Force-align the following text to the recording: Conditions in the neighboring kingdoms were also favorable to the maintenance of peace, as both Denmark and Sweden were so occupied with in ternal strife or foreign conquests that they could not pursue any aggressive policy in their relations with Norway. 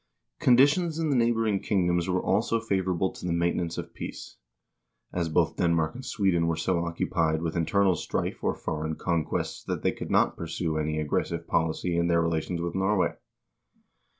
Conditions 0.39 0.97
in 0.97 1.11
the 1.11 1.15
neighboring 1.15 1.59
kingdoms 1.59 2.09
were 2.09 2.23
also 2.23 2.59
favorable 2.59 3.11
to 3.11 3.23
the 3.23 3.31
maintenance 3.31 3.77
of 3.77 3.93
peace, 3.93 4.37
as 5.13 5.29
both 5.29 5.57
Denmark 5.57 5.93
and 5.93 6.03
Sweden 6.03 6.47
were 6.47 6.55
so 6.55 6.83
occupied 6.83 7.43
with 7.43 7.55
in 7.55 7.67
ternal 7.67 7.95
strife 7.95 8.43
or 8.43 8.55
foreign 8.55 8.95
conquests 8.95 9.63
that 9.65 9.83
they 9.83 9.91
could 9.91 10.09
not 10.09 10.35
pursue 10.37 10.79
any 10.79 10.99
aggressive 10.99 11.45
policy 11.45 11.95
in 11.97 12.07
their 12.07 12.19
relations 12.19 12.59
with 12.61 12.73
Norway. 12.73 13.13